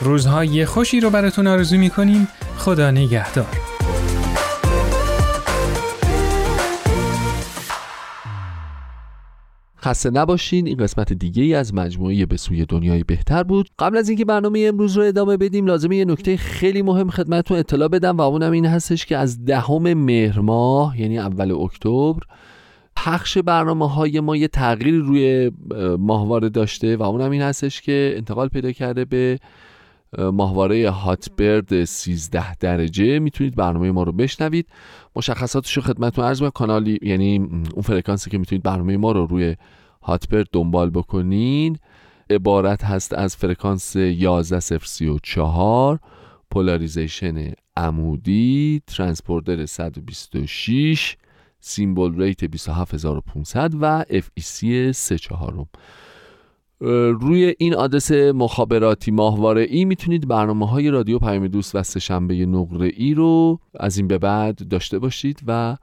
[0.00, 2.28] روزهای خوشی رو براتون آرزو می‌کنیم.
[2.58, 3.73] خدا نگهدار.
[9.84, 10.66] خسته نباشین.
[10.66, 13.68] این قسمت دیگه ای از مجموعه به سوی دنیای بهتر بود.
[13.78, 17.88] قبل از اینکه برنامه امروز رو ادامه بدیم لازمه یه نکته خیلی مهم خدمتتون اطلاع
[17.88, 22.20] بدم و اونم این هستش که از دهم مهر ماه یعنی اول اکتبر
[22.96, 25.50] پخش برنامه های ما یه تغییری روی
[25.98, 29.38] ماهواره داشته و اونم این هستش که انتقال پیدا کرده به
[30.18, 33.18] ماهواره Hotbird 13 درجه.
[33.18, 34.66] می‌تونید برنامه ما رو بشنوید.
[35.16, 37.36] مشخصاتش رو خدمتتون عرض کانالی یعنی
[37.74, 39.56] اون فرکانسی که می‌تونید برنامه ما رو روی
[40.02, 41.78] Hotbird دنبال بکنین.
[42.30, 45.98] عبارت هست از فرکانس 11034
[46.50, 51.16] polarization عمودی ترانسپوردر 126
[51.60, 55.66] سیمبل ریت 27500 و FEC 34
[56.80, 62.90] روی این آدرس مخابراتی ماهواره ای می‌تونید برنامه های رادیو پیام دوست و سهشنبه نقره
[62.96, 65.76] ای رو از این به بعد داشته باشید و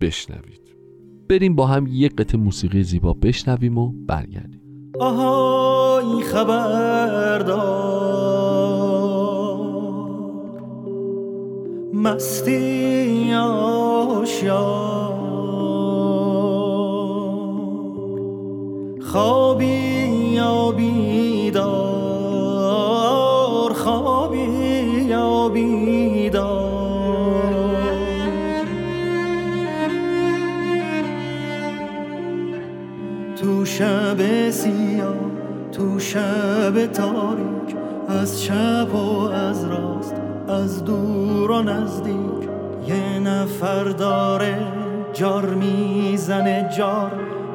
[0.00, 0.76] بشنوید.
[1.28, 4.60] بریم با هم یک قطع موسیقی زیبا بشنویم و برگردیم.
[5.00, 7.96] آهای خبردار
[11.94, 14.86] مستی آشیار
[19.00, 20.05] خوابی
[20.36, 21.72] یا بیدار
[23.72, 24.38] خوابی
[25.08, 26.76] یا بیدار.
[33.36, 35.14] تو شب سیاه
[35.72, 37.76] تو شب تاریک
[38.08, 40.14] از چپ و از راست
[40.48, 42.16] از دور و نزدیک.
[42.88, 44.58] یه نفر داره
[45.12, 47.35] جار می‌زنه جار.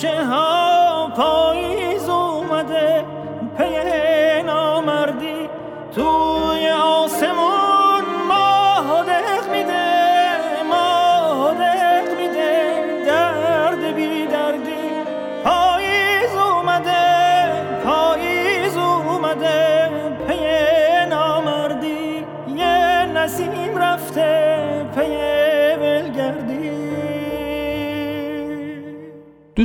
[0.00, 0.10] توی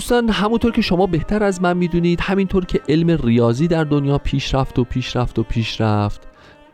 [0.06, 4.80] دوستان همونطور که شما بهتر از من می‌دونید همینطور که علم ریاضی در دنیا پیشرفت
[4.80, 6.28] و پیشرفت و پیشرفت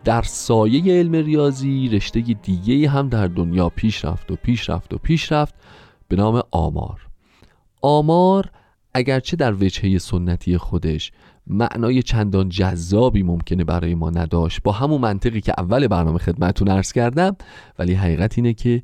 [0.03, 5.55] در سایه علم ریاضی رشته دیگه هم در دنیا پیشرفت و پیشرفت و پیشرفت
[6.07, 7.07] به نام آمار.
[7.81, 8.49] آمار
[8.93, 11.11] اگرچه در وجهه سنتی خودش
[11.47, 16.91] معنای چندان جذابی ممکنه برای ما نداشت با همون منطقی که اول برنامه خدمتون عرض
[16.91, 17.35] کردم
[17.79, 18.83] ولی حقیقت اینه که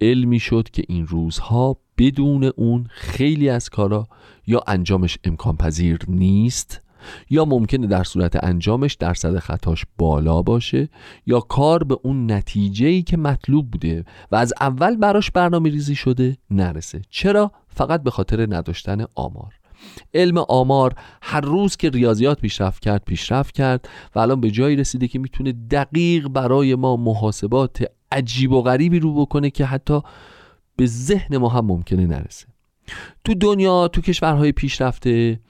[0.00, 4.08] علمی شد که این روزها بدون اون خیلی از کارا
[4.46, 6.80] یا انجامش امکان پذیر نیست
[7.30, 10.88] یا ممکنه در صورت انجامش درصد خطاش بالا باشه
[11.26, 16.36] یا کار به اون نتیجه‌ای که مطلوب بوده و از اول براش برنامه ریزی شده
[16.50, 19.54] نرسه چرا؟ فقط به خاطر نداشتن آمار
[20.14, 25.08] علم آمار هر روز که ریاضیات پیشرفت کرد پیشرفت کرد و الان به جایی رسیده
[25.08, 30.00] که می‌تونه دقیق برای ما محاسبات عجیب و غریبی رو بکنه که حتی
[30.78, 32.46] به ذهن ما هم ممکنه نرسه.
[33.24, 35.40] تو دنیا تو کشورهای پیشرفته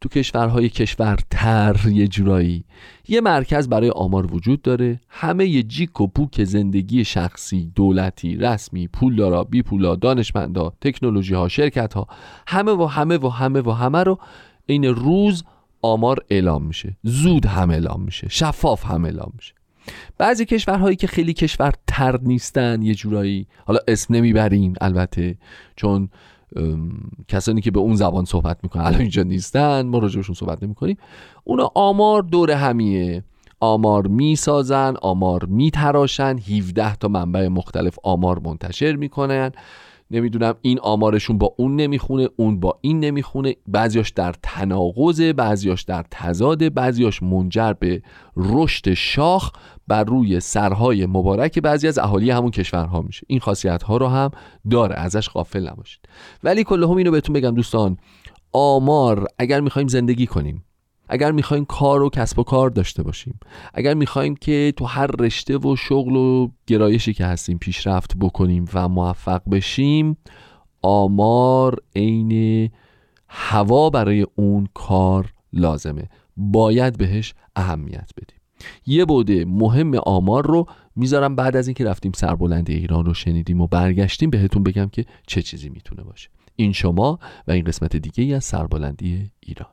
[0.00, 2.64] تو کشورهای کشورتر یه جورایی
[3.08, 5.00] یه مرکز برای آمار وجود داره.
[5.08, 11.48] همه یه جیک و پوک زندگی شخصی دولتی رسمی پولدارا بی پولا دانشمندا تکنولوژی ها
[11.48, 12.06] شرکت ها
[12.46, 14.18] همه و همه و همه و همه رو
[14.66, 15.44] این روز
[15.82, 16.96] آمار اعلام میشه.
[17.02, 18.28] زود هم اعلام میشه.
[18.28, 19.54] شفاف هم اعلام میشه.
[20.18, 25.38] بعضی کشورهایی که خیلی کشور تر نیستن یه جورایی حالا اسم نمی‌بریم البته
[25.76, 26.08] چون
[27.28, 30.96] کسانی که به اون زبان صحبت می‌کنن الان اینجا نیستن ما راجبشون صحبت نمی‌کنیم.
[31.44, 33.24] اونا آمار دور همیه.
[33.60, 39.52] آمار می‌سازن آمار میتراشن 17 تا منبع مختلف آمار منتشر می‌کنن.
[40.10, 43.56] نمی‌دونم این آمارشون با اون نمی‌خونه اون با این نمی‌خونه.
[43.66, 48.02] بعضیاش در تناقضه بعضیاش در تضاده بعضیاش منجر به
[48.36, 49.52] رشد شاخ
[49.88, 53.26] بر روی سرهای مبارک بعضی از اهالی همون کشورها میشه.
[53.26, 54.30] این خاصیت ها رو هم
[54.70, 56.00] داره ازش غافل نباشید.
[56.44, 57.96] ولی کلهم اینو بهتون بگم دوستان
[58.52, 60.64] آمار اگر می‌خوایم زندگی کنیم
[61.12, 63.40] اگر می‌خوایم کار و کسب و کار داشته باشیم
[63.74, 68.88] اگر می‌خوایم که تو هر رشته و شغل و گرایشی که هستیم پیشرفت بکنیم و
[68.88, 70.16] موفق بشیم
[70.82, 72.70] آمار عین
[73.28, 76.08] هوا برای اون کار لازمه.
[76.36, 78.40] باید بهش اهمیت بدیم.
[78.86, 83.66] یه بوده مهم آمار رو می‌ذارم بعد از اینکه رفتیم سربلندی ایران رو شنیدیم و
[83.66, 86.28] برگشتیم بهتون بگم که چه چیزی می‌تونه باشه.
[86.56, 87.18] این شما
[87.48, 89.70] و این قسمت دیگه ای از سربلندی ایران.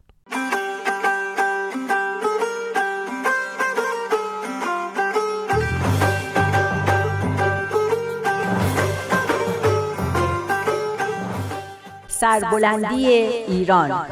[12.19, 14.06] سربلندی ایران.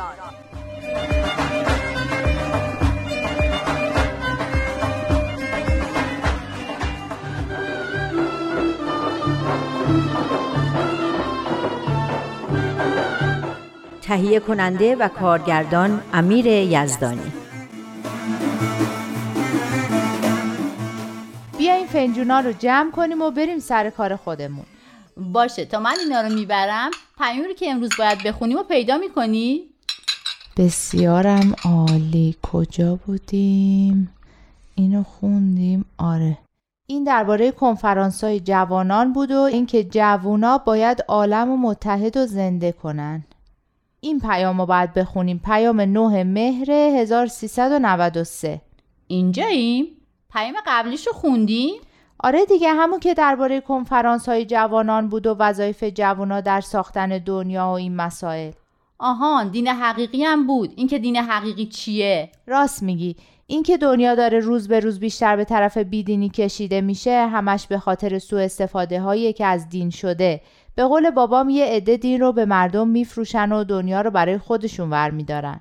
[14.02, 17.32] تهیه کننده و کارگردان امیر یزدانی.
[21.58, 24.66] بیاین فنجونا رو جمع کنیم و بریم سر کار خودمون.
[25.18, 29.62] باشه تا من اینا رو می‌برم پیامی رو که امروز باید بخونیم و پیدا می‌کنی؟
[30.58, 34.16] بسیارم عالی کجا بودیم؟
[34.76, 36.38] اینو خوندیم آره
[36.88, 42.72] این درباره کنفرانس های جوانان بود و اینکه جوونا باید عالم و متحد و زنده
[42.72, 43.24] کنن
[44.00, 48.62] این پیام رو باید بخونیم پیام 9 مهر 1393
[49.08, 49.86] اینجاییم؟
[50.34, 51.74] پیام قبلیش رو خوندیم؟
[52.20, 57.66] آره دیگه همون که درباره کنفرانس های جوانان بود و وظایف جوانا در ساختن دنیا
[57.68, 58.52] و این مسائل.
[59.00, 60.74] آهان دین حقیقی هم بود.
[60.76, 63.16] اینکه دین حقیقی چیه؟ راست میگی.
[63.48, 68.20] اینکه دنیا داره روز به روز بیشتر به طرف بیدینی کشیده میشه همش به خاطر
[68.20, 70.42] سوء استفاده هایی که از دین شده.
[70.76, 74.90] به قول بابام یه عده دین رو به مردم میفروشن و دنیا رو برای خودشون
[74.90, 75.60] ور میدارن.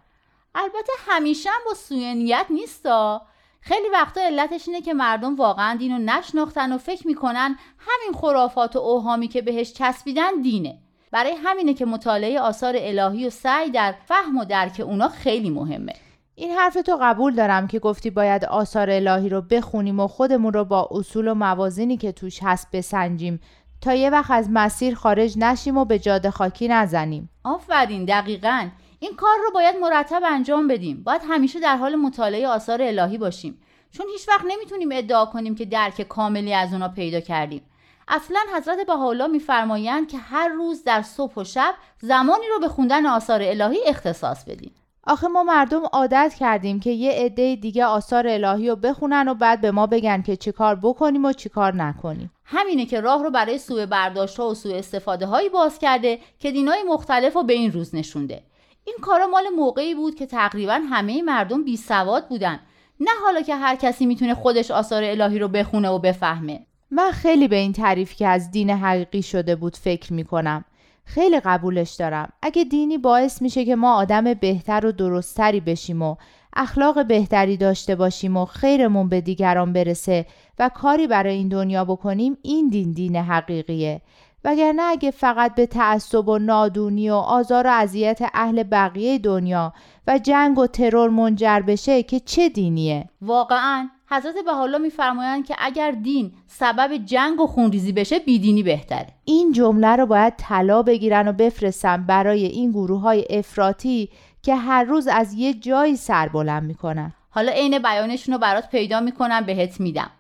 [0.54, 3.22] البته همیشه هم با سوء نیت نیستا.
[3.66, 8.76] خیلی وقتا علتش اینه که مردم واقعا دین رو نشناختن و فکر می‌کنن همین خرافات
[8.76, 10.78] و اوهامی که بهش چسبیدن دینه.
[11.10, 15.92] برای همینه که مطالعه آثار الهی و سعی در فهم و درک اونا خیلی مهمه.
[16.34, 20.64] این حرف تو قبول دارم که گفتی باید آثار الهی رو بخونیم و خودمون رو
[20.64, 23.40] با اصول و موازینی که توش هست بسنجیم.
[23.80, 27.30] تا یه وقت از مسیر خارج نشیم و به جاده خاکی نزنیم.
[27.44, 28.68] آفرین دقیقا.
[29.04, 31.02] این کار رو باید مرتب انجام بدیم.
[31.02, 33.60] باید همیشه در حال مطالعه آثار الهی باشیم.
[33.90, 37.62] چون هیچ وقت نمی‌تونیم ادعا کنیم که درک کاملی از اونا پیدا کردیم.
[38.08, 43.06] اصلا حضرت بهاءالله میفرمایند که هر روز در صبح و شب زمانی رو به خوندن
[43.06, 44.74] آثار الهی اختصاص بدیم.
[45.06, 49.60] آخه ما مردم عادت کردیم که یه عده دیگه آثار الهی رو بخونن و بعد
[49.60, 52.30] به ما بگن که چیکار بکنیم و چیکار نکنیم.
[52.44, 56.50] همینه که راه رو برای سوء برداشت ها و سوء استفاده هایی باز کرده که
[56.50, 58.42] دینای مختلف رو به این روز نشونده.
[58.84, 62.60] این کارا مال موقعی بود که تقریبا همه مردم بی سواد بودن.
[63.00, 66.66] نه حالا که هر کسی می‌تونه خودش آثار الهی رو بخونه و بفهمه.
[66.90, 70.64] من خیلی به این تعریف که از دین حقیقی شده بود فکر می‌کنم.
[71.04, 72.32] خیلی قبولش دارم.
[72.42, 76.16] اگه دینی باعث میشه که ما آدم بهتر و درستتری بشیم و
[76.56, 80.26] اخلاق بهتری داشته باشیم و خیرمون به دیگران برسه
[80.58, 84.00] و کاری برای این دنیا بکنیم این دین دین حقیقیه.
[84.44, 89.72] وگرنه اگه فقط به تعصب و نادونی و آزار و اذیت اهل بقیه دنیا
[90.06, 93.88] و جنگ و ترور منجر بشه که چه دینیه؟ واقعا.
[94.10, 99.06] حضرت بهاءالله میفرمایند که اگر دین سبب جنگ و خونریزی بشه بیدینی بهتره.
[99.24, 104.08] این جمله رو باید طلا بگیرن و بفرستن برای این گروه های افراطی
[104.42, 107.12] که هر روز از یه جایی سر بلند می‌کنن.
[107.30, 110.10] حالا عین بیانشون رو برات پیدا می‌کنم بهت میدم.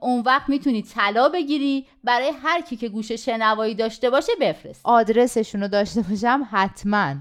[0.00, 4.80] اون وقت می‌تونی طلا بگیری برای هر کی که گوش شنوایی داشته باشه بفرست.
[4.84, 7.14] آدرسشون رو داشته باشم حتما.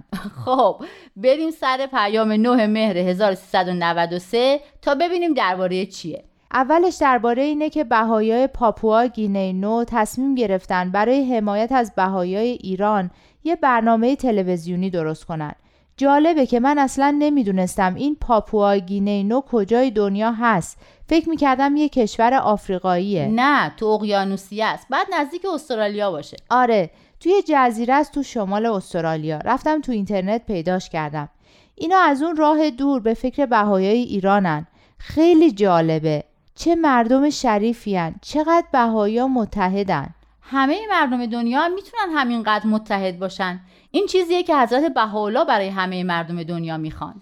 [0.46, 6.24] خب بریم سر پیام 9 مهر 1393 تا ببینیم درباره چیه.
[6.54, 13.12] اولش درباره اینه که بهایای پاپوا گینه نو تصمیم گرفتن برای حمایت از بهایای ایران
[13.44, 15.56] یه برنامه تلویزیونی درست کنن.
[15.98, 20.78] جالبه که من اصلا نمی‌دونستم این پاپوا گینه نو کجای دنیا هست.
[21.10, 23.28] فکر می‌کردم یه کشور آفریقاییه.
[23.28, 24.88] نه تو اقیانوسیه است.
[24.89, 26.38] بعد نزدیک استرالیا باشه.
[26.50, 26.89] آره
[27.20, 29.38] توی جزیره است تو شمال استرالیا.
[29.38, 31.30] رفتم تو اینترنت پیداش کردم.
[31.76, 34.68] اینا از اون راه دور به فکر بهایای ایرانن.
[34.98, 36.24] خیلی جالبه.
[36.56, 40.10] چه مردم شریفیان چقدر بهایا متحدن.
[40.41, 43.60] همه مردم دنیا می‌تونن همینقدر متحد باشن.
[43.92, 47.22] این چیزیه که حضرت بهاءالله برای همه مردم دنیا می‌خوان.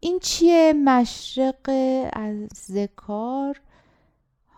[0.00, 1.70] این چیه؟ مشرق
[2.12, 3.60] از ذکار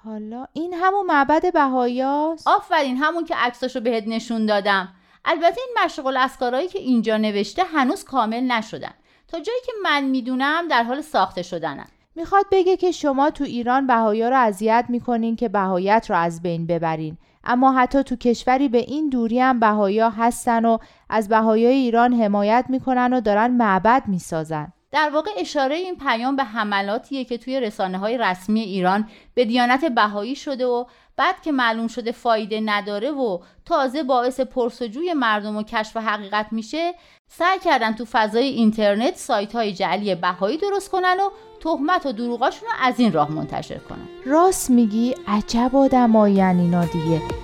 [0.04, 4.94] حالا این همون معبد بهایاست آفرین همون که عکساشو بهت نشون دادم.
[5.24, 8.94] البته این مشرق الاسکارایی که اینجا نوشته هنوز کامل نشدن.
[9.28, 11.86] تا جایی که من می‌دونم در حال ساخته شدنن.
[12.14, 16.66] می‌خواد بگه که شما تو ایران بهایا رو اذیت می‌کنین که بهایت رو از بین
[16.66, 17.18] ببرین.
[17.44, 20.78] اما حتی تو کشوری به این دوری هم بهایا هستن و
[21.08, 24.72] از بهایای ایران حمایت می‌کنن و دارن معبد می‌سازن.
[24.94, 29.84] در واقع اشاره این پیام به حملاتیه که توی رسانه های رسمی ایران به دیانت
[29.84, 30.84] بهایی شده و
[31.16, 36.92] بعد که معلوم شده فایده نداره و تازه باعث پرسجوی مردم و کشف حقیقت میشه
[37.28, 42.68] سعی کردن تو فضای اینترنت سایت های جعلی بهایی درست کنن و تهمت و دروغاشون
[42.68, 44.08] رو از این راه منتشر کنن.
[44.26, 47.43] راست میگی عجب آدمایی اینا دیگه.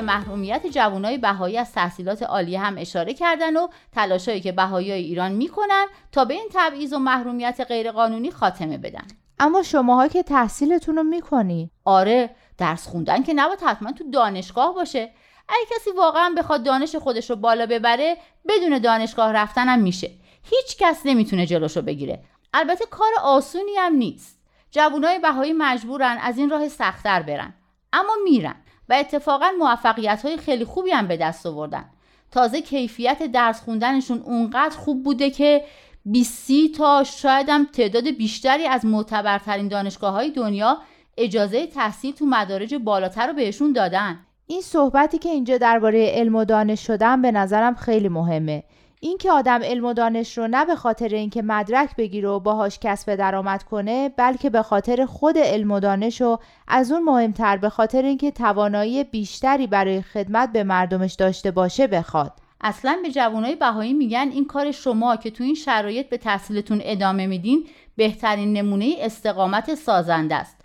[0.00, 5.32] به محرومیت جوانای بهایی از تحصیلات عالیه هم اشاره کردن و تلاشایی که بهاییای ایران
[5.32, 9.06] می‌کنن تا به این تبعیض و محرومیت غیرقانونی خاتمه بدن.
[9.38, 11.70] اما شماها که تحصیلتون رو می‌کنی.
[11.84, 15.10] آره درس خوندن که نباید حتما تو دانشگاه باشه.
[15.48, 18.16] اگه کسی واقعا بخواد دانش خودش رو بالا ببره
[18.48, 20.10] بدون دانشگاه رفتن هم میشه.
[20.42, 22.22] هیچ کس نمی‌تونه جلوشو بگیره.
[22.54, 24.40] البته کار آسونی هم نیست.
[24.70, 27.54] جوانای بهایی مجبورن از این راه سختتر برن.
[27.92, 28.54] اما میرن.
[28.90, 31.84] و اتفاقا موفقیت های خیلی خوبی هم به دست آوردن.
[32.30, 35.64] تازه کیفیت درس خوندنشون اونقدر خوب بوده که
[36.04, 40.78] 20 تا شاید هم تعداد بیشتری از معتبرترین دانشگاه های دنیا
[41.16, 44.18] اجازه تحصیل تو مدارج بالاتر رو بهشون دادن.
[44.46, 48.62] این صحبتی که اینجا درباره علم و دانش شدن به نظرم خیلی مهمه.
[49.02, 53.14] اینکه آدم علم و دانش رو نه به خاطر اینکه مدرک بگیره و باهاش کسب
[53.14, 56.38] درآمد کنه بلکه به خاطر خود علم و دانش و
[56.68, 62.32] از اون مهمتر به خاطر اینکه توانایی بیشتری برای خدمت به مردمش داشته باشه بخواد.
[62.60, 67.26] اصلا به جوانای بهایی میگن این کار شما که تو این شرایط به تحصیلتون ادامه
[67.26, 70.56] میدین بهترین نمونه استقامت سازنده است.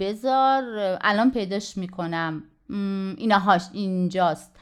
[0.00, 0.62] بذار
[1.00, 2.42] الان پیداش می‌کنم.
[3.16, 4.57] اینهاش اینجاست.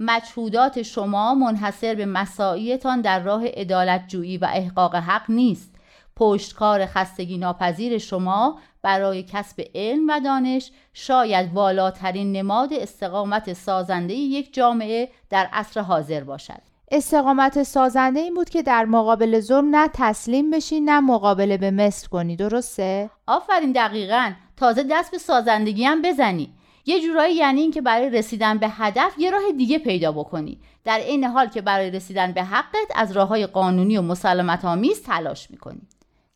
[0.00, 5.74] مجهودات شما منحصر به مساعیتان در راه ادالت جویی و احقاق حق نیست.
[6.16, 14.54] پشتکار خستگی ناپذیر شما برای کسب علم و دانش شاید والاترین نماد استقامت سازنده یک
[14.54, 16.60] جامعه در عصر حاضر باشد.
[16.90, 22.08] استقامت سازنده این بود که در مقابل ظلم نه تسلیم بشی نه مقابله به مثل
[22.08, 22.36] کنی.
[22.36, 24.32] درسته؟ آفرین دقیقا.
[24.56, 26.54] تازه دست به سازندگی هم بزنی.
[26.86, 30.58] یه جورایی یعنی اینکه برای رسیدن به هدف یه راه دیگه پیدا بکنی.
[30.84, 35.02] در این حال که برای رسیدن به حقت از راه های قانونی و مسلمت آمیز
[35.02, 35.80] تلاش می‌کنی.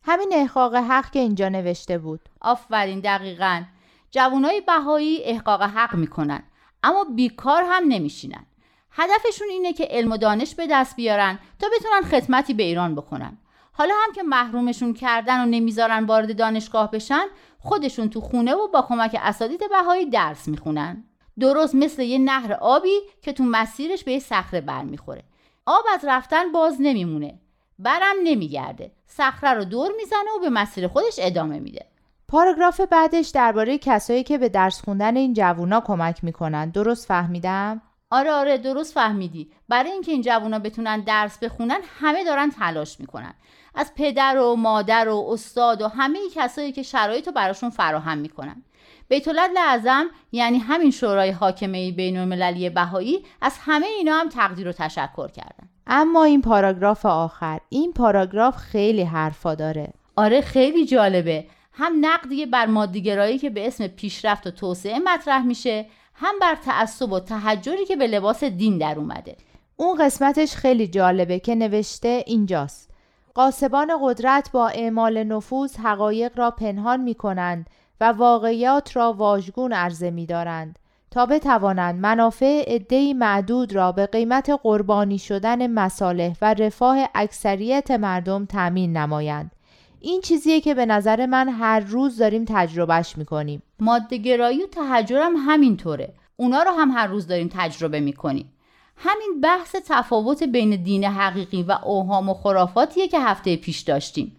[0.03, 2.19] همین احقاق حق که اینجا نوشته بود.
[2.41, 3.63] آفرین دقیقا.
[4.11, 6.43] جوانای بهایی احقاق حق می‌کنن
[6.83, 8.45] اما بیکار هم نمیشینن.
[8.91, 13.37] هدفشون اینه که علم و دانش به دست بیارن تا بتونن خدمتی به ایران بکنن
[13.77, 17.25] حالا هم که محرومشون کردن و نمی‌ذارن وارد دانشگاه بشن
[17.59, 21.03] خودشون تو خونه و با کمک اساتید بهایی درس می‌خونن.
[21.39, 25.23] درست مثل یه نهر آبی که تو مسیرش به یه صخره برمیخوره.
[25.65, 27.39] آب از رفتن باز نمیمونه.
[27.79, 28.91] برم نمیگرده.
[29.07, 31.85] صخره رو دور می‌زنه و به مسیر خودش ادامه میده.
[32.27, 36.69] پاراگراف بعدش درباره کسایی که به درس خوندن این جوونا کمک می‌کنن.
[36.69, 39.51] درست فهمیدم؟ آره آره درست فهمیدی.
[39.69, 43.33] برای اینکه این جوونا بتونن درس بخونن همه دارن تلاش می‌کنن.
[43.75, 48.63] از پدر و مادر و استاد و همه کسایی که شرایط رو براشون فراهم می‌کنن.
[49.07, 54.71] بیت لعظم یعنی همین شورای حاکمه بین المللی بهایی از همه اینا هم تقدیر و
[54.71, 55.69] تشکر کردن.
[55.87, 59.93] اما این پاراگراف آخر این پاراگراف خیلی حرفا داره.
[60.15, 61.45] آره خیلی جالبه.
[61.73, 67.11] هم نقدی بر مادیگرایی که به اسم پیشرفت و توسعه مطرح میشه هم بر تعصب
[67.11, 69.37] و تحجری که به لباس دین در اومده.
[69.75, 72.94] اون قسمتش خیلی جالبه که نوشته اینجاست.
[73.35, 77.69] قاسبان قدرت با اعمال نفوذ حقایق را پنهان می کنند
[78.01, 80.79] و واقعیات را واژگون عرضه می دارند
[81.11, 88.45] تا بتوانند منافع عدهای معدود را به قیمت قربانی شدن مصالح و رفاه اکثریت مردم
[88.45, 89.51] تأمین نمایند.
[89.99, 93.63] این چیزیه که به نظر من هر روز داریم تجربهش می‌کنیم.
[93.79, 96.13] مادهگرایی و تحجر هم همینطوره.
[96.35, 98.51] اونا رو هم هر روز داریم تجربه می‌کنیم.
[98.97, 104.35] همین بحث تفاوت بین دین حقیقی و اوهام و خرافاتیه که هفته پیش داشتیم.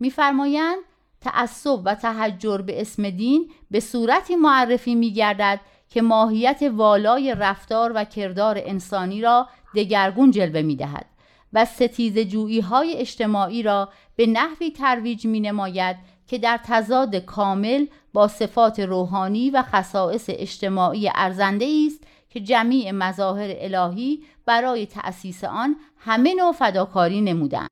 [0.00, 0.78] میفرمایند
[1.20, 8.04] تعصب و تحجر به اسم دین به صورتی معرفی میگردد که ماهیت والای رفتار و
[8.04, 11.06] کردار انسانی را دگرگون جلوه می‌دهد
[11.52, 15.96] و ستیز جویی های اجتماعی را به نحوی ترویج می نماید
[16.26, 23.50] که در تضاد کامل با صفات روحانی و خصائص اجتماعی ارزنده است که جمیع مظاهر
[23.58, 27.68] الهی برای تأسیس آن همه نوع فداکاری نمودند.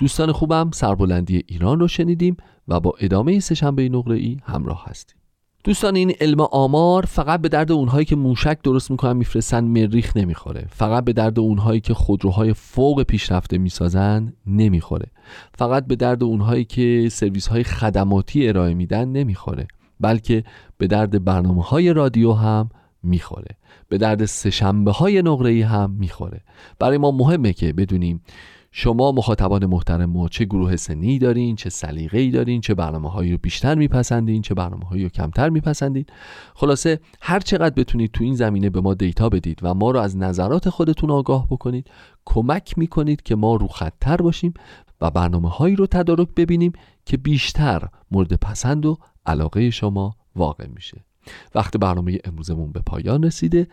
[0.00, 2.36] دوستان خوبم سربلندی ایران رو شنیدیم
[2.68, 5.16] و با ادامه سهشنبه نقره ای همراه هستیم.
[5.64, 10.66] دوستان این علم آمار فقط به درد اونهایی که موشک درست می‌کنن میفرستن مریخ نمی‌خوره.
[10.70, 15.06] فقط به درد اونهایی که خودروهای فوق پیشرفته می‌سازن نمی‌خوره.
[15.58, 19.66] فقط به درد اونهایی که سرویس های خدماتی ارائه میدن نمی‌خوره.
[20.00, 20.44] بلکه
[20.78, 22.68] به درد برنامه های رادیو هم
[23.02, 23.56] می‌خوره.
[23.88, 26.40] به درد سهشنبه های نقره هم می‌خوره.
[26.78, 28.22] برای ما مهمه که بدونیم
[28.72, 33.32] شما مخاطبان محترم ما چه گروه سنی دارین چه سلیقه ای دارین چه برنامه هایی
[33.32, 36.04] رو بیشتر میپسندین چه برنامه هایی رو کمتر میپسندین.
[36.54, 40.16] خلاصه هر چقدر بتونید تو این زمینه به ما دیتا بدید و ما رو از
[40.16, 41.90] نظرات خودتون آگاه بکنید
[42.24, 44.54] کمک می‌کنید که ما رو خطر باشیم
[45.00, 46.72] و برنامه هایی رو تدارک ببینیم
[47.04, 51.04] که بیشتر مورد پسند و علاقه شما واقع میشه.
[51.54, 53.66] وقت برنامه امروزمون به پایان رسیده.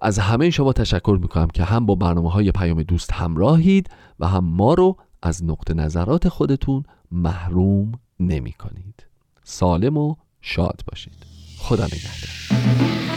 [0.00, 3.90] از همه شما تشکر می‌کنم که هم با برنامه های پیام دوست همراهید
[4.20, 6.82] و هم ما رو از نقطه نظرات خودتون
[7.12, 9.06] محروم نمی کنید
[9.44, 11.26] سالم و شاد باشید.
[11.58, 13.07] خدا نگهدار.